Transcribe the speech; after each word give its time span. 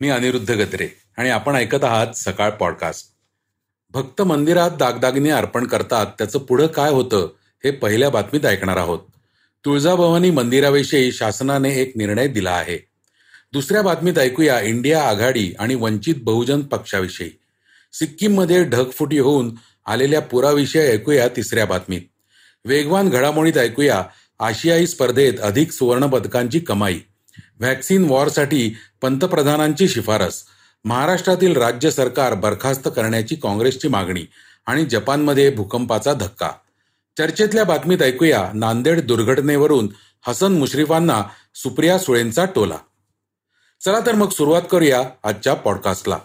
मी 0.00 0.08
अनिरुद्ध 0.08 0.50
गत्रे 0.50 0.88
आणि 1.16 1.30
आपण 1.30 1.54
ऐकत 1.54 1.84
आहात 1.84 2.06
सकाळ 2.14 2.50
पॉडकास्ट. 2.50 3.06
भक्त 3.90 4.22
मंदिरात 4.22 4.70
दागदागिने 4.70 5.30
अर्पण 5.30 5.64
करतात 5.66 6.06
त्याचं 6.06 6.38
पुढं 6.38 6.66
काय 6.66 6.90
होतं 6.90 7.28
हे 7.64 7.70
पहिल्या 7.70 8.10
बातमीत 8.10 8.46
ऐकणार 8.46 8.76
आहोत. 8.76 8.98
तुळजाभवानी 9.64 10.30
मंदिराविषयी 10.30 11.12
शासनाने 11.12 11.70
एक 11.70 11.92
निर्णय 11.96 12.28
दिला 12.28 12.50
आहे. 12.50 12.86
दुसऱ्या 13.52 13.82
बातमीत 13.82 14.18
ऐकूया 14.18 14.60
इंडिया 14.60 15.08
आघाडी 15.08 15.52
आणि 15.58 15.74
वंचित 15.74 16.14
बहुजन 16.22 16.60
पक्षाविषयी. 16.60 17.30
सिक्कीममध्ये 17.92 18.64
ढगफुटी 18.64 19.18
होऊन 19.18 19.54
आलेल्या 19.86 20.20
पुराविषयी 20.20 20.82
ऐकूया 20.82 21.28
तिसऱ्या 21.28 21.66
बातमीत. 21.66 22.00
वेगवान 22.64 23.08
घडामोडीत 23.08 23.58
ऐकूया 23.58 24.04
आशियाई 24.40 24.86
स्पर्धेत 24.86 25.32
अधिक 25.42 25.72
सुवर्णपदकांची 25.72 26.60
कमाई. 26.60 26.98
व्हॅक्सिन 27.60 28.04
वॉरसाठी 28.04 28.76
पंतप्रधानांची 29.02 29.88
शिफारस 29.88 30.42
महाराष्ट्रातील 30.84 31.56
राज्य 31.56 31.90
सरकार 31.90 32.34
बरखास्त 32.34 32.88
करण्याची 32.96 33.34
काँग्रेसची 33.34 33.88
मागणी 33.88 34.22
आणि 34.66 34.84
जपानमध्ये 34.84 35.50
भूकंपाचा 35.50 36.12
धक्का. 36.12 36.50
चर्चेतल्या 37.18 37.64
बातमीत 37.64 38.02
ऐकूया 38.02 38.50
नांदेड 38.54 39.00
दुर्घटनेवरून 39.00 39.88
हसन 40.26 40.52
मुश्रीफांना 40.52 41.22
सुप्रिया 41.54 41.98
सुळेंचा 41.98 42.44
टोला. 42.44 42.76
चला 43.84 44.00
तर 44.06 44.14
मग 44.14 44.28
सुरुवात 44.28 44.62
करूया 44.70 45.02
आजच्या 45.24 45.54
पॉडकास्टला. 45.54 46.18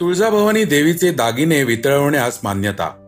तुळजाभवानी 0.00 0.64
देवीचे 0.64 1.12
दागिने 1.12 1.62
वितळवण्यास 1.62 2.38
मान्यता. 2.42 3.04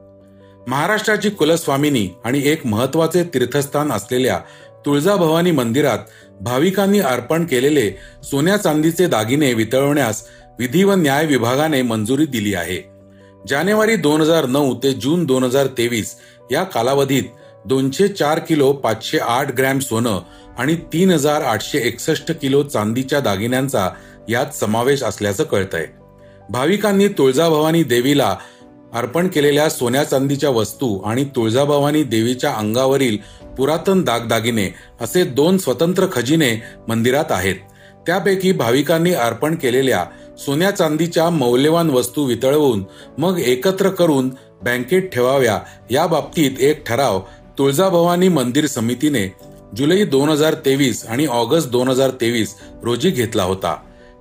महाराष्ट्राची 0.69 1.31
कुलस्वामिनी 1.31 2.09
आणि 2.25 2.43
एक 2.45 2.67
महत्त्वाचे 2.67 3.25
तीर्थस्थान 3.25 3.93
असलेल्या 3.93 4.41
तुळजाभवानी 4.87 5.51
मंदिरात 5.51 5.99
भाविकांनी 6.41 7.01
अर्पण 7.01 7.45
केलेले 7.45 7.91
सोन्या 8.25 8.57
चांदीचे 8.57 9.07
दागिने 9.07 9.53
वितळवण्यास 9.55 10.23
विधी 10.59 10.85
व 10.85 10.95
न्याय 10.95 11.27
विभागाने 11.27 11.83
मंजुरी 11.83 12.27
दिली 12.27 12.55
आहे. 12.55 12.79
जानेवारी 13.49 13.97
दोन 13.97 14.21
हजार 14.21 14.47
नऊ 14.47 14.75
ते 14.75 14.93
जून 14.93 15.25
दोन 15.25 15.45
हजार 15.45 15.67
तेवीस 15.79 16.15
या 16.53 16.63
कालावधीत 16.65 17.25
दोनशे 17.65 18.09
चार 18.09 18.39
किलो 18.39 18.73
पाचशे 18.73 19.19
आठ 19.19 19.55
ग्रॅम 19.59 19.79
सोनं 19.79 20.19
आणि 20.59 20.75
तीन 20.93 21.11
हजार 21.11 21.43
आठशे 21.43 21.79
एकसष्ट 21.79 22.33
किलो 22.33 22.63
चांदीच्या 22.63 23.21
दागिन्यांचा 23.21 23.89
यात 24.29 24.55
समावेश 24.55 25.03
असल्याचं 25.03 25.45
कळतंय. 25.45 25.87
भाविकांनी 26.51 27.09
तुळजाभवानी 27.09 27.83
देवीला 27.83 28.37
अर्पण 28.95 29.29
केलेल्या 29.29 29.69
सोन्या 29.71 30.05
चांदीच्या 30.05 30.51
वस्तू 30.51 30.99
आणि 30.99 31.25
तुळजाभवानी 31.25 32.03
देवीच्या 32.03 32.53
अंगावरील 32.53 33.17
पुरातन 33.59 34.03
दागदागिने 34.03 34.69
असे 35.01 35.25
दोन 35.25 35.59
स्वतंत्र 35.59 36.07
खजिने 36.13 36.51
मंदिरात 36.89 37.31
आहेत. 37.31 37.55
त्यापैकी 38.07 38.53
भाविकांनी 38.53 39.13
अर्पण 39.15 39.55
केलेल्या 39.55 40.05
सोन्या 40.39 40.71
चांदीच्या 40.71 41.29
मौल्यवान 41.31 41.91
वस्तू 41.91 42.25
वितळवून 42.25 42.85
मग 43.19 43.39
एकत्र 43.39 43.89
करून 43.89 44.29
बँकेत 44.63 45.03
ठेवाव्या 45.03 45.59
या 45.91 46.07
बाबतीत 46.07 46.61
एक 46.61 46.87
ठराव 46.87 47.21
तुळजाभवानी 47.59 48.29
मंदिर 48.29 48.67
समितीने 48.67 49.27
जुलै 49.77 50.05
दोन 50.05 50.29
हजार 50.29 50.55
तेवीस 50.55 51.05
आणि 51.07 51.27
ऑगस्ट 51.27 51.69
दोन 51.69 51.89
हजार 51.89 52.11
तेवीस 52.11 52.55
रोजी 52.83 53.11
घेतला 53.11 53.43
होता. 53.43 53.75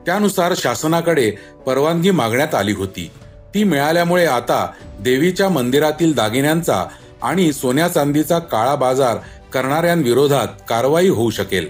त्यानुसार 0.06 0.53
शासनाकडे 0.58 1.31
परवानगी 1.66 2.12
मागण्यात 2.12 2.56
आली 2.56 2.72
होती. 2.72 3.12
ती 3.54 3.64
मिळाल्यामुळे 3.64 4.26
आता 4.26 4.66
देवीच्या 5.00 5.50
मंदिरातील 5.50 6.14
दागिन्यांचा 6.14 6.86
आणि 7.22 7.52
सोन्या 7.54 7.88
चांदीचा 7.88 8.40
काळा 8.40 8.76
बाजार 8.76 9.18
करणाऱ्यांविरोधात 9.54 10.48
कारवाई 10.70 11.08
होऊ 11.08 11.30
शकेल. 11.30 11.68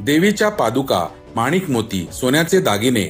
देवीच्या 0.00 0.48
पादुका 0.48 1.06
माणिक 1.36 1.70
मोती 1.70 2.06
सोन्याचे 2.12 2.60
दागिने 2.60 3.04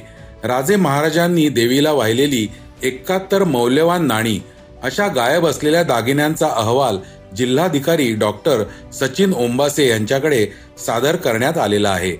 राजे 0.44 0.76
महाराजांनी 0.76 1.48
देवीला 1.48 1.92
वाहिलेली 1.92 2.46
एकाहत्तर 2.82 3.44
मौल्यवान 3.44 4.06
नाणी 4.06 4.38
अशा 4.82 5.06
गायब 5.08 5.46
असलेल्या 5.46 5.82
दागिन्यांचा 5.82 6.48
अहवाल 6.48 6.98
जिल्हाधिकारी 7.36 8.12
डॉक्टर 8.14 8.62
सचिन 8.92 9.32
ओंबासे 9.32 9.88
यांच्याकडे 9.88 10.46
सादर 10.86 11.16
करण्यात 11.16 11.58
आलेला 11.58 11.90
आहे. 11.90 12.12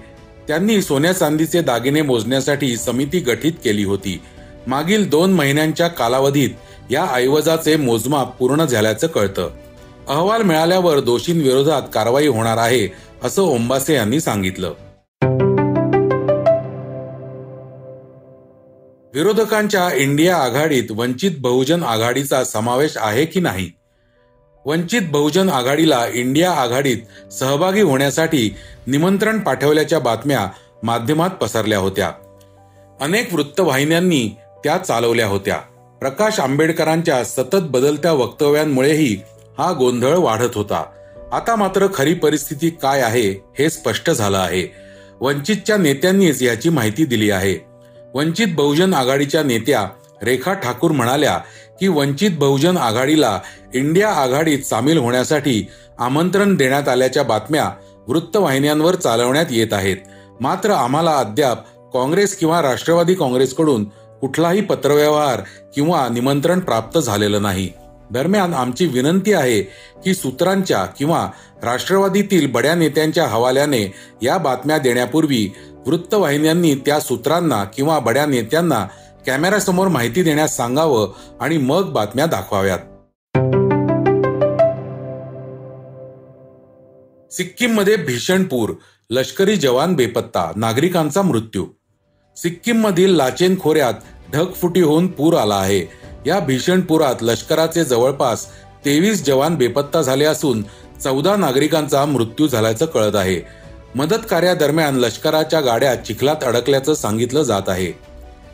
त्यांनी 0.48 0.82
सोन्या 0.82 1.12
चांदीचे 1.12 1.62
दागिने 1.62 2.02
मोजण्यासाठी 2.02 2.76
समिती 2.76 3.18
गठीत 3.18 3.52
केली 3.64 3.84
होती. 3.84 4.20
मागील 4.66 5.08
दोन 5.08 5.32
महिन्यांच्या 5.32 5.88
कालावधीत 5.88 6.50
या 6.90 7.06
ऐवजाचे 7.12 7.76
मोजमाप 7.76 8.38
पूर्ण 8.38 8.64
झाल्याचं 8.64 9.06
कळतं. 9.06 9.50
अहवाल 10.08 10.42
मिळाल्यावर 10.42 11.00
दोषींविरोधात 11.00 11.82
कारवाई 11.92 12.26
होणार 12.26 12.56
आहे 12.56 12.88
असं 13.24 13.42
ओंबासे 13.42 13.94
यांनी 13.94 14.20
सांगितलं. 14.20 14.72
विरोधकांच्या 19.14 19.96
इंडिया 19.96 20.36
आघाडीत 20.36 20.90
वंचित 20.90 21.30
बहुजन 21.38 21.82
आघाडीचा 21.82 22.44
समावेश 22.44 22.92
आहे 22.96 23.24
की 23.24 23.40
नाही? 23.40 23.70
वंचित 24.64 25.02
बहुजन 25.10 25.48
आघाडीला 25.48 26.06
इंडिया 26.14 26.52
आघाडीत 26.52 27.32
सहभागी 27.32 27.80
होण्यासाठी 27.80 28.54
निमंत्रण 28.86 29.38
पाठवल्याच्या 29.38 29.98
बातम्या 29.98 30.48
माध्यमात 30.82 31.30
पसरल्या 31.30 31.78
होत्या. 31.78 32.12
अनेक 33.00 33.34
वृत्तवाहिन्यांनी 33.34 34.36
त्या 34.64 34.78
चालवल्या 34.78 35.26
होत्या. 35.26 35.56
प्रकाश 36.00 36.40
आंबेडकरांच्या 36.40 37.24
सतत 37.24 37.56
बदलत्या 37.56 38.12
वक्तव्यांमुळेही 38.12 39.20
हा 39.58 39.72
गोंधळ 39.72 40.16
वाढत 40.16 40.54
होता. 40.54 40.84
आता 41.32 41.56
मात्र 41.56 41.86
खरी 41.94 42.14
परिस्थिती 42.14 42.70
काय 42.70 43.00
आहे 43.00 43.30
हे 43.58 43.70
स्पष्ट 43.70 44.10
झालं 44.10 44.38
आहे. 44.38 44.72
वंचितच्या 45.20 45.76
नेत्यांनीच 45.76 46.42
याची 46.42 46.68
माहिती 46.68 47.04
दिली 47.04 47.30
आहे. 47.30 47.66
वंचित 48.14 48.46
बहुजन 48.54 48.94
आघाडीच्या 48.94 49.42
नेत्या 49.42 49.88
रेखा 50.22 50.52
ठाकूर 50.52 50.90
म्हणाल्या 50.90 51.38
की 51.80 51.88
वंचित 51.88 52.30
बहुजन 52.38 52.76
आघाडीला 52.76 53.40
इंडिया 53.74 54.08
आघाडीत 54.08 54.58
सामील 54.58 54.98
होण्यासाठी 54.98 55.66
आमंत्रण 55.98 56.54
देण्यात 56.54 56.88
आल्याच्या 56.88 57.22
बातम्या 57.22 57.70
वृत्तवाहिन्यांवर 58.08 58.94
चालवण्यात 58.94 59.46
येत 59.50 59.72
आहेत. 59.72 59.96
मात्र 60.40 60.70
आम्हाला 60.70 61.16
अद्याप 61.16 61.58
काँग्रेस 61.94 62.36
किंवा 62.36 62.62
राष्ट्रवादी 62.62 63.14
काँग्रेसकडून 63.14 63.84
कुठलाही 64.20 64.60
पत्रव्यवहार 64.60 65.40
किंवा 65.74 66.08
निमंत्रण 66.08 66.60
प्राप्त 66.60 66.98
झालेलं 66.98 67.42
नाही. 67.42 67.70
दरम्यान 68.10 68.54
आमची 68.54 68.86
विनंती 68.86 69.32
आहे 69.32 69.62
की 70.04 70.14
सूत्रांच्या 70.14 70.84
किंवा 70.84 71.28
राष्ट्रवादीतील 71.62 72.50
बड्या 72.52 72.74
नेत्यांच्या 72.74 73.26
हवाल्याने 73.26 73.94
या 74.22 74.38
बातम्या 74.38 74.78
देण्यापूर्वी 74.78 75.52
वृत्तवाहिन्यांनी 75.86 76.74
त्या 76.74 77.00
सूत्रांना 77.00 77.64
किंवा 77.64 77.98
बड्या 77.98 78.26
नेत्यांना 78.26 78.86
कॅमेऱ्यासमोर 79.26 79.88
माहिती 79.88 80.22
देण्यास 80.22 80.56
सांगावं 80.56 81.12
आणि 81.40 81.56
मग 81.58 81.92
बातम्या 81.92 82.26
दाखवाव्यात. 82.26 82.78
सिक्कीममध्ये 87.32 87.96
भीषण 87.96 88.44
पूर 88.44 88.72
लष्करी 89.10 89.56
जवान 89.56 89.94
बेपत्ता 89.94 90.52
नागरिकांचा 90.56 91.22
मृत्यू 91.22 91.66
सिक्कीममधील 92.36 93.10
लाचेन 93.10 93.60
खोऱ्यात 93.60 93.94
ढगफुटी 94.32 94.80
होऊन 94.80 95.06
पूर 95.06 95.34
आला 95.34 95.54
आहे. 95.54 95.86
या 96.26 96.40
भीषण 96.40 96.80
पुरात 96.80 97.14
लष्कराचे 97.22 97.84
जवळपास 97.84 98.46
तेवीस 98.84 99.24
जवान 99.24 99.56
बेपत्ता 99.56 100.02
झाले 100.02 100.24
असून 100.24 100.62
चौदा 101.04 101.36
नागरिकांचा 101.36 102.04
मृत्यू 102.04 102.48
झाल्याचं 102.48 102.86
कळत 102.86 103.16
आहे. 103.16 103.40
मदत 103.94 104.26
कार्यादरम्यान 104.30 104.96
लष्कराच्या 104.96 105.60
गाड्या 105.60 105.94
चिखलात 105.94 106.44
अडकल्याचं 106.44 106.94
सांगितलं 106.94 107.42
जात 107.42 107.68
आहे. 107.68 107.92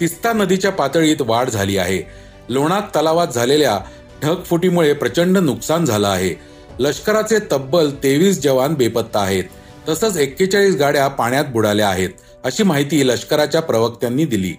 तिस्ता 0.01 0.33
नदीच्या 0.33 0.73
पातळीत 0.73 1.17
वाढ 1.21 1.51
झाली 1.51 1.77
आहे. 1.77 2.03
लोणाक 2.49 2.97
तलावात 2.97 3.29
झालेल्या 3.29 3.79
ढगफुटीमुळे 4.23 4.93
प्रचंड 4.93 5.39
नुकसान 5.39 5.85
झालं 5.85 6.09
आहे. 6.09 6.35
लष्कराचे 6.79 7.39
तब्बल 7.53 7.91
तेवीस 7.91 8.41
जवान 8.41 8.75
बेपत्ता 8.75 9.21
आहेत. 9.21 9.45
तसंच 9.89 10.17
एक्केचाळीस 10.17 10.75
गाड्या 10.75 11.09
पाण्यात 11.09 11.45
बुडाल्या 11.45 11.89
आहेत. 11.89 12.09
अशी 12.45 12.63
माहिती 12.63 13.09
लष्कराच्या 13.09 13.63
प्रवक्त्यांनी 13.63 14.25
दिली. 14.25 14.55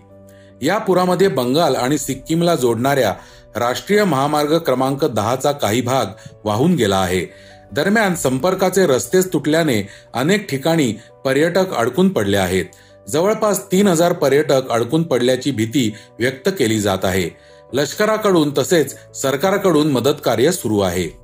या 0.61 0.77
पुरामध्ये 0.77 1.27
बंगाल 1.27 1.75
आणि 1.75 1.97
सिक्कीमला 1.97 2.55
जोडणाऱ्या 2.55 3.13
राष्ट्रीय 3.55 4.03
महामार्ग 4.03 4.57
क्रमांक 4.57 5.05
दहाचा 5.05 5.51
काही 5.51 5.81
भाग 5.81 6.05
वाहून 6.43 6.75
गेला 6.75 6.97
आहे. 6.97 7.25
दरम्यान 7.71 8.15
संपर्काचे 8.15 8.87
रस्तेच 8.87 9.33
तुटल्याने 9.33 9.89
अनेक 10.13 10.49
ठिकाणी 10.49 10.93
पर्यटक 11.25 11.73
अडकून 11.73 12.09
पडले 12.09 12.37
आहेत. 12.37 12.65
जवळपास 13.09 13.71
तीन 13.71 13.87
हजार 13.87 14.13
पर्यटक 14.13 14.69
अडकून 14.69 15.03
पडल्याची 15.03 15.51
भीती 15.51 15.95
व्यक्त 16.19 16.49
केली 16.49 16.79
जात 16.79 17.05
आहे. 17.05 17.29
लष्कराकडून 17.73 18.53
तसेच 18.57 18.95
सरकारकडून 19.15 19.91
मदत 19.91 20.21
कार्य 20.25 20.51
सुरू 20.51 20.79
आहे. 20.79 21.22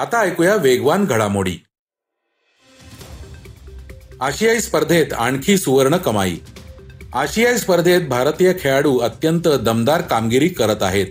आता 0.00 0.20
ऐकूया 0.20 0.54
वेगवान 0.56 1.04
घडामोडी. 1.04 1.56
आशियाई 4.20 4.60
स्पर्धेत 4.60 5.12
आणखी 5.12 5.58
सुवर्ण 5.58 5.96
कमाई. 5.96 6.36
आशियाई 7.14 7.56
स्पर्धेत 7.56 8.00
भारतीय 8.00 8.52
खेळाडू 8.60 8.98
अत्यंत 8.98 9.48
दमदार 9.48 10.00
कामगिरी 10.00 10.48
करत 10.48 10.82
आहेत. 10.82 11.06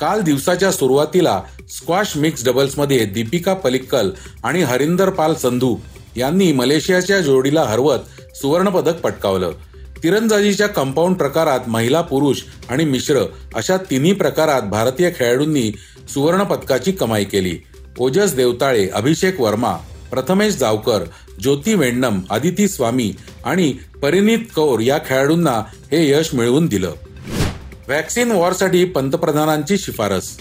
काल 0.00 0.20
दिवसाच्या 0.20 0.72
सुरुवातीला 0.72 1.42
स्क्वॉश 1.70 2.16
मिक्स 2.16 2.44
डबल्समध्ये 2.44 3.04
दीपिका 3.04 3.54
पलिक्कल 3.54 4.10
आणि 4.44 4.62
हरिंदर 4.62 5.10
पाल 5.10 5.34
संधू 5.34 5.76
यांनी 6.16 6.52
मलेशियाच्या 6.52 7.20
जोडीला 7.20 7.62
हरवत 7.62 7.98
सुवर्णपदक 8.36 9.00
पटकावलं. 9.00 9.52
तिरंदाजीच्या 10.02 10.66
कंपाऊंड 10.66 11.16
प्रकारात 11.16 11.60
महिला 11.66 12.00
पुरुष 12.00 12.42
आणि 12.68 12.84
मिश्र 12.84 13.24
अशा 13.54 13.76
तिन्ही 13.76 14.12
प्रकारात 14.12 14.62
भारतीय 14.62 15.10
खेळाडूंनी 15.16 15.72
सुवर्णपदकाची 16.08 16.92
कमाई 16.92 17.24
केली. 17.24 17.58
ओजस 17.98 18.34
देवताळे 18.34 18.88
अभिषेक 18.88 19.40
वर्मा 19.40 19.72
प्रथमेश 20.10 20.54
जावकर 20.54 21.04
ज्योती 21.42 21.74
वेंडम 21.74 22.20
आदिती 22.30 22.68
स्वामी 22.68 23.14
आणि 23.44 23.74
परिणित 24.02 24.38
कौर 24.54 24.80
या 24.80 24.98
खेळाडूंना 24.98 25.62
हे 25.92 26.10
यश 26.10 26.34
मिळवून 26.34 26.66
दिलं. 26.66 26.92
व्हॅक्सिन 27.88 28.32
वॉरसाठी 28.32 28.84
पंतप्रधानांची 28.84 29.78
शिफारस. 29.78 30.38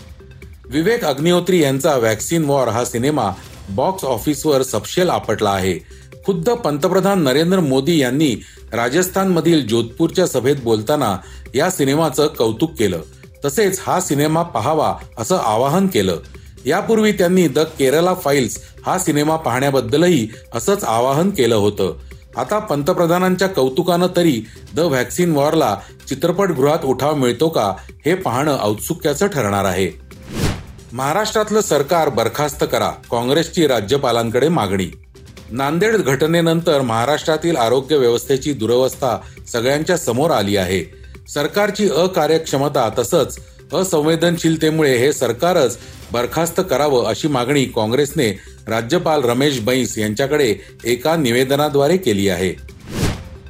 विवेक 0.69 1.05
अग्निहोत्री 1.05 1.63
यांचा 1.63 1.95
व्हॅक्सिन 1.95 2.45
वॉर 2.45 2.67
हा 2.67 2.85
सिनेमा 2.85 3.31
बॉक्स 3.69 4.03
ऑफिसवर 4.03 4.61
सपशेल 4.61 5.09
आपटला 5.09 5.49
आहे. 5.49 5.79
खुद्द 6.25 6.49
पंतप्रधान 6.49 7.21
नरेंद्र 7.21 7.59
मोदी 7.59 8.01
यांनी 8.01 8.35
राजस्थानमधील 8.73 9.67
जोधपूरच्या 9.67 10.27
सभेत 10.27 10.55
बोलताना 10.63 11.17
या 11.55 11.71
सिनेमाचं 11.71 12.27
कौतुक 12.27 12.73
केलं. 12.73 13.01
तसेच 13.45 13.79
हा 13.83 13.99
सिनेमा 13.99 14.41
पहावा 14.41 14.95
असं 15.17 15.37
आवाहन 15.37 15.87
केलं. 15.87 16.19
यापूर्वी 16.65 17.11
त्यांनी 17.11 17.47
द 17.47 17.59
केरला 17.59 18.13
फाईल्स 18.13 18.57
हा 18.85 18.97
सिनेमा 18.99 19.35
पाहण्याबद्दलही 19.35 20.27
असंच 20.53 20.83
आवाहन 20.83 21.29
केलं 21.29 21.55
होतं. 21.55 21.93
आता 22.37 22.59
पंतप्रधानांच्या 22.59 23.47
कौतुकानं 23.47 24.07
तरी 24.15 24.41
द 24.75 24.79
व्हॅक्सिन 24.79 25.35
वॉरला 25.35 25.75
चित्रपटगृहात 26.09 26.85
उठाव 26.85 27.15
मिळतो 27.15 27.49
का 27.49 27.73
हे 28.05 28.15
पाहणं 28.15 28.57
औत्सुक्याचं 28.61 29.27
ठरणार 29.27 29.65
आहे. 29.65 29.89
महाराष्ट्रातलं 30.93 31.61
सरकार 31.61 32.09
बरखास्त 32.09 32.63
करा 32.63 32.89
काँग्रेसची 33.11 33.67
राज्यपालांकडे 33.67 34.49
मागणी. 34.49 34.87
नांदेड 35.51 35.95
घटनेनंतर 35.95 36.81
महाराष्ट्रातील 36.81 37.55
आरोग्य 37.55 37.97
व्यवस्थेची 37.97 38.53
दुरवस्था 38.53 39.17
सगळ्यांच्या 39.51 39.97
समोर 39.97 40.31
आली 40.31 40.57
आहे. 40.57 40.83
सरकारची 41.33 41.89
अकार्यक्षमता 41.89 42.89
तसंच 42.99 43.37
असंवेदनशीलतेमुळे 43.73 44.97
हे 44.97 45.13
सरकारच 45.13 45.77
बरखास्त 46.11 46.61
करावं 46.69 47.05
अशी 47.05 47.27
मागणी 47.27 47.65
काँग्रेसने 47.65 48.39
राज्यपाल 48.67 49.23
रमेश 49.23 49.59
बैस 49.59 49.97
यांच्याकडे 49.97 50.55
एका 50.83 51.15
निवेदनाद्वारे 51.15 51.97
केली 51.97 52.29
आहे. 52.29 52.53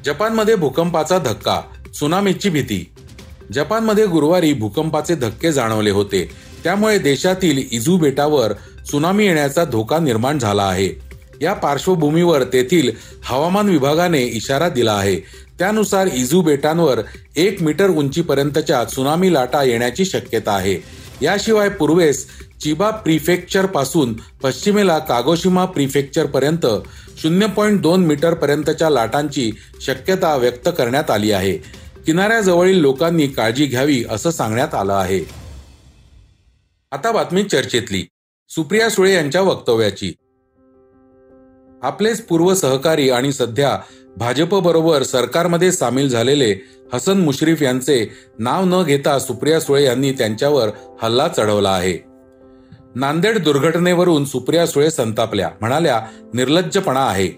जपानमध्ये 0.06 0.56
भूकंपाचा 0.56 1.18
धक्का 1.18 1.62
सुनामीची 1.94 2.50
भीती. 2.50 2.92
जपानमध्ये 3.54 4.06
गुरुवारी 4.06 4.54
भूकंपाचे 4.54 5.16
धक्के 5.16 5.52
जाणवले 5.52 5.90
होते. 5.90 6.32
त्यामुळे 6.64 6.98
देशातील 6.98 7.64
इजू 7.72 7.98
बेटावर 7.98 8.54
सुनामी 8.86 9.26
येण्याचा 9.26 9.66
धोका 9.66 10.00
निर्माण 10.00 10.40
झाला 10.40 10.64
आहे. 10.64 11.06
या 11.42 11.54
पार्श्वभूमीवर 11.54 12.44
तेथील 12.44 12.92
हवामान 13.24 13.70
विभागाने 13.70 14.24
इशारा 14.24 14.70
दिला 14.70 14.94
आहे. 14.94 15.45
त्यानुसार 15.60 16.08
इजू 16.14 16.42
बेटांवर 16.42 17.00
एक 17.36 17.62
मीटर 17.62 17.90
उंचीपर्यंतच्या 17.90 18.86
सुनामी 18.86 19.34
लाटा 19.34 19.64
येण्याची 19.64 20.06
शक्यता 20.06 20.52
आहे. 20.52 20.84
याशिवाय 21.22 21.70
पूर्वेस 21.70 22.28
चिबा 22.64 22.90
प्रिफेक्चरपासून 22.90 24.14
पश्चिमेला 24.14 25.00
कागोशिमा 25.00 25.66
प्रिफेक्चर 25.66 26.26
पर्यंत 26.26 26.66
शून्य 27.18 27.48
पॉईंट 27.48 27.82
दोन 27.82 28.06
मीटर 28.06 28.34
पर्यंतच्या 28.34 28.90
लाटांची 28.90 29.52
शक्यता 29.82 30.36
व्यक्त 30.36 30.70
करण्यात 30.78 31.12
आली 31.12 31.32
आहे. 31.32 31.58
किनाऱ्याजवळील 32.06 32.78
लोकांनी 32.78 33.28
काळजी 33.28 33.66
घ्यावी 33.66 34.04
असं 34.10 34.32
सांगण्यात 34.32 34.76
आलं 34.76 34.94
आहे. 34.94 35.20
आता 36.92 37.12
बातमी 37.12 37.44
चर्चेतली. 37.44 38.06
सुप्रिया 38.50 38.90
सुळे 38.90 39.14
यांच्या 39.14 39.42
वक्तव्याची. 39.42 40.14
आपलेच 41.86 42.22
पूर्व 42.22 42.54
सहकारी 42.54 43.10
आणि 43.10 43.32
सध्या 43.32 43.78
भाजप 44.18 44.56
बरोबर 44.56 45.04
सरकारमध्ये 45.04 45.72
सामील 45.72 46.10
झालेले 46.10 46.56
हसन 46.94 47.18
मुश्रीफ 47.22 47.62
यांचे 47.62 48.12
नाव 48.40 48.64
न 48.66 48.84
घेता 48.84 49.20
सुप्रिया 49.20 49.60
सुळे 49.60 49.84
यांनी 49.84 50.12
त्यांच्यावर 50.12 50.70
हल्ला 51.02 51.28
चढवला 51.28 51.70
आहे. 51.70 51.98
नांदेड 52.96 53.38
दुर्घटनेवरून 53.38 54.26
सुप्रिया 54.26 54.68
सुळे 54.68 54.92
संतापल्या 54.92 55.50
म्हणाल्या 55.62 56.02
निर्लज्जपणा 56.34 57.06
आहे. 57.06 57.30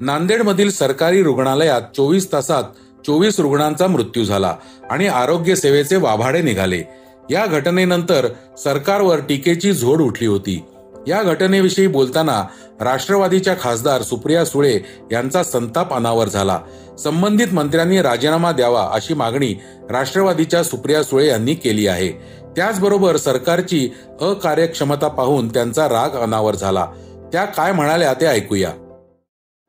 नांदेडमधील 0.00 0.70
सरकारी 0.70 1.22
रुग्णालयात 1.22 1.82
चोवीस 1.96 2.32
तासात 2.32 2.62
चोवीस 3.06 3.40
रुग्णांचा 3.40 3.86
मृत्यू 3.86 4.24
झाला 4.24 4.56
आणि 4.90 5.06
आरोग्य 5.06 5.54
सेवेचे 5.54 5.96
वाभाडे 5.96 6.42
निघाले. 6.42 6.82
या 7.30 7.46
घटनेनंतर 7.46 8.26
सरकारवर 8.64 9.18
टीकेची 9.18 9.72
झोड 9.72 10.00
उठली 10.02 10.26
होती. 10.26 10.64
या 11.08 11.22
घटनेविषयी 11.22 11.86
बोलताना 11.86 12.44
राष्ट्रवादीच्या 12.80 13.54
खासदार 13.60 14.02
सुप्रिया 14.02 14.44
सुळे 14.44 14.80
यांचा 15.12 15.42
संताप 15.42 15.94
अनावर 15.94 16.28
झाला. 16.28 16.60
संबंधित 16.98 17.46
मंत्र्यांनी 17.52 18.02
राजीनामा 18.02 18.52
द्यावा 18.52 18.90
अशी 18.92 19.14
मागणी 19.14 19.54
राष्ट्रवादीच्या 19.90 20.64
सुप्रिया 20.64 21.02
सुळे 21.02 21.26
यांनी 21.26 21.54
केली 21.54 21.86
आहे. 21.86 22.08
त्याचबरोबर 22.56 23.16
सरकारची 23.16 23.90
अकार्यक्षमता 24.20 25.08
पाहून 25.08 25.48
त्यांचा 25.48 25.88
राग 25.88 26.10
अनावर 26.10 26.54
झाला. 26.54 26.86
त्या 27.32 27.44
काय 27.44 27.72
म्हणाल्या 27.72 28.14
ते 28.14 28.26
ऐकूया. 28.26 28.70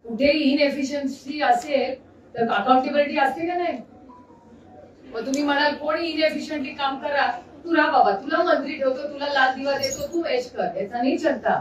कुठे 0.06 0.32
इनएफिशियन्सी 0.32 1.42
असेल 1.42 2.04
तर 2.36 2.54
अकाउंटेबिलिटी 2.54 3.18
असते 3.18 3.48
का 3.48 3.56
नाही? 3.56 3.78
मग 5.14 5.22
तुम्ही 5.26 5.44
म्हणाल 5.44 5.74
कोणी 5.74 6.08
इनएफिशियंटली 6.08 6.70
काम 6.70 6.96
करा? 6.96 7.32
तुला 7.64 7.86
बाबा 7.92 8.12
तुला 8.16 8.42
मंत्री 8.44 8.76
ठेवतो 8.76 9.08
तुला 9.08 9.28
लाल 9.34 9.54
दिवा 9.56 9.78
देतो 9.78 10.08
तू 10.14 10.22
वेच 10.22 10.52
कर. 10.52 10.64
याचा 10.76 11.02
नाही 11.02 11.18
चलता 11.18 11.54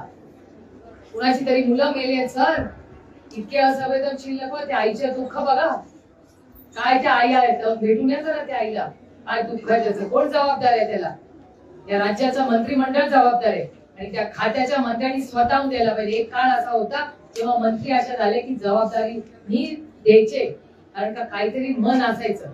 कुणाची 1.13 1.47
तरी 1.47 1.63
मुलं 1.65 1.93
मेले 1.97 2.29
सर. 2.29 2.63
इतके 3.37 3.59
असंवेदनशील 3.59 4.39
नको 4.43 4.57
त्या 4.67 4.77
आईचे 4.77 5.07
दुःख 5.07 5.37
बघा. 5.37 5.69
काय 6.77 7.03
त्या 7.03 7.13
आई 7.13 7.33
आहेत 7.33 7.77
भेटून 7.81 8.11
या 8.11 8.21
जरा 8.23 8.45
त्या 8.47 8.57
आईला. 8.57 8.89
काय 9.27 9.43
दुःख 9.43 9.69
त्याचं 9.69 10.09
कोण 10.09 10.29
जबाबदार 10.29 10.73
आहे 10.73 10.87
त्याला? 10.87 11.15
या 11.89 11.99
राज्याचा 11.99 12.45
मंत्रिमंडळ 12.47 13.07
जबाबदार 13.09 13.53
आहे. 13.53 13.67
आणि 13.99 14.13
त्या 14.13 14.25
खात्याच्या 14.35 14.79
मंत्र्यांनी 14.79 15.23
स्वतःहून 15.23 15.69
द्यायला 15.69 15.93
पाहिजे. 15.95 16.17
एक 16.17 16.33
काळ 16.33 16.59
असा 16.59 16.71
होता 16.71 17.05
तेव्हा 17.37 17.57
मंत्री 17.59 17.93
अशा 17.93 18.17
झाले 18.17 18.41
की 18.41 18.55
जबाबदारी 18.55 19.21
मी 19.49 19.65
द्यायचे. 20.05 20.45
कारण 20.97 21.15
का 21.15 21.25
काहीतरी 21.25 21.75
मन 21.79 22.03
असायचं. 22.03 22.53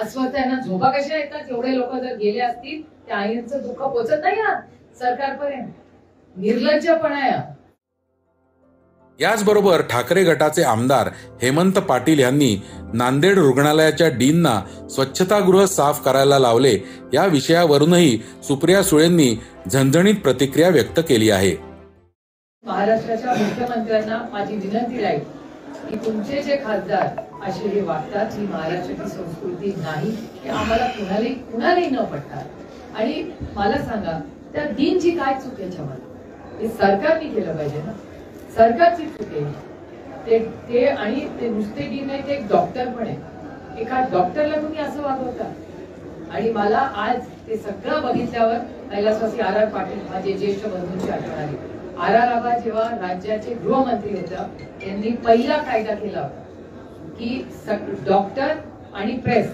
अस्वस्थ 0.00 0.32
त्यांना 0.32 0.60
झोपा 0.60 0.90
कशा 0.90 1.16
येतात? 1.16 1.50
एवढे 1.50 1.76
लोक 1.78 1.92
जर 1.92 2.16
गेले 2.16 2.40
असतील 2.40 2.82
त्या 3.06 3.16
आईंचं 3.16 3.58
दुःख 3.62 3.82
पोचत 3.86 4.22
नाही 4.22 4.36
ना 4.36 4.60
सरकारपर्यंत. 4.98 5.68
निर्लज्जपणा. 6.36 7.40
याचबरोबर 9.20 9.80
ठाकरे 9.80 10.24
गटाचे 10.24 10.62
आमदार 10.62 11.08
हेमंत 11.42 11.72
पाटील 11.72 12.18
यांनी 12.18 12.56
नांदेड 12.94 13.38
रुग्णालयाच्या 13.38 14.08
डीनना 14.08 14.88
स्वच्छतागृह 14.90 15.64
साफ 15.64 16.04
करायला 16.04 16.38
लावले 16.38 16.78
या 17.14 17.26
विषयावरूनही 17.26 18.18
सुप्रिया 18.42 18.82
सुळेंनी 18.82 19.34
झणझणीत 19.68 20.14
प्रतिक्रिया 20.14 20.68
व्यक्त 20.68 21.00
केली 21.08 21.30
आहे. 21.30 21.56
महाराष्ट्राच्या 22.64 23.34
मुख्यमंत्र्यांना 23.34 24.18
माझी 24.32 24.56
विनंती 24.56 25.02
राहील. 25.02 25.35
की 25.90 25.96
तुमचे 25.96 26.42
जे 26.42 26.56
खासदार 26.56 27.06
असे 27.48 27.68
हे 27.68 27.80
वागतात 27.80 28.38
ही 28.38 28.46
महाराष्ट्राची 28.46 29.10
संस्कृती 29.10 29.74
नाही 29.82 30.10
हे 30.42 30.48
आम्हाला 30.48 30.86
कुणालाही 30.86 31.34
कुणालाही 31.34 31.90
न 31.90 32.04
पटतात 32.04 32.96
आणि 32.96 33.22
मला 33.56 33.78
सांगा 33.78 34.18
त्या 34.52 34.64
दिनची 34.64 35.10
काय 35.10 35.34
चूक 35.34 35.60
याच्यामध्ये 35.60 36.04
हे 36.60 36.68
सरकारने 36.68 37.28
केलं 37.28 37.56
पाहिजे 37.56 37.78
ना? 37.78 37.92
सरकारची 38.56 39.06
चूक 39.06 39.32
आहे. 39.32 39.44
ते 40.26 40.38
ते 40.68 40.86
आणि 40.86 41.20
ते 41.40 41.48
नुसते 41.48 41.86
दिन 41.88 42.06
नाही 42.06 42.26
ते 42.26 42.32
एक 42.32 42.48
डॉक्टर 42.48 42.88
पण 42.88 43.06
आहे. 43.06 43.16
एका 43.80 44.00
डॉक्टरला 44.12 44.56
तुम्ही 44.56 44.78
असं 44.78 45.02
वागवता. 45.02 45.52
आणि 46.32 46.52
मला 46.52 46.78
आज 46.78 47.20
ते 47.48 47.56
सगळं 47.56 48.02
बघितल्यावर 48.02 48.58
कैलासवासी 48.90 49.40
आर 49.40 49.56
आर 49.56 49.68
पाटील 49.68 49.98
माझे 50.10 50.32
ज्येष्ठ 50.32 50.66
बंधूंची 50.66 51.10
आठवण 51.10 51.38
आली. 51.38 51.56
आर 51.96 52.14
आर 52.14 52.28
आबा 52.28 52.56
जेव्हा 52.58 52.88
राज्याचे 53.00 53.54
गृहमंत्री 53.54 54.12
होते 54.12 54.64
त्यांनी 54.80 55.10
पहिला 55.24 55.56
कायदा 55.62 55.94
केला 55.94 56.20
होता 56.20 56.42
की 57.18 57.44
डॉक्टर 58.06 58.52
आणि 58.94 59.16
प्रेस 59.16 59.50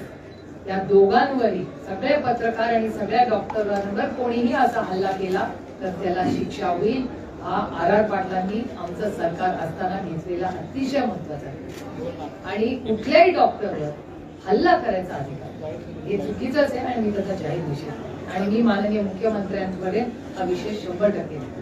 या 0.69 0.77
दोघांवरही 0.89 1.65
सगळे 1.87 2.17
पत्रकार 2.17 2.75
आणि 2.75 2.91
सगळ्या 2.91 3.25
डॉक्टरांवर 3.25 4.09
कोणीही 4.17 4.53
असा 4.55 4.81
हल्ला 4.91 5.11
केला 5.11 5.49
तर 5.81 5.91
त्याला 6.03 6.25
शिक्षा 6.31 6.69
होईल. 6.69 7.07
हा 7.43 7.57
आर 7.79 7.91
आर 7.91 8.03
पाटलांनी 8.03 8.61
आमचं 8.79 9.11
सरकार 9.11 9.55
असताना 9.59 10.01
घेतलेला 10.03 10.47
अतिशय 10.49 10.99
महत्त्वाचा 10.99 11.47
आहे 11.47 12.11
आणि 12.47 12.75
कुठल्याही 12.79 13.31
डॉक्टरवर 13.31 13.91
हल्ला 14.47 14.77
करायचा 14.77 15.15
अधिकार 15.15 15.75
हे 16.07 16.19
चुकीचंच 16.19 16.73
आहे 16.73 16.87
आणि 16.87 17.01
मी 17.01 17.11
त्याचा 17.11 17.35
जाहीर 17.35 17.65
विषय 17.69 18.35
आणि 18.35 18.47
मी 18.47 18.63
माननीय 18.63 19.03
मुख्यमंत्र्यांकडे 19.03 20.01
हा 20.39 20.45
विषय 20.45 20.75
शंभर 20.77 21.11
टक्के 21.11 21.62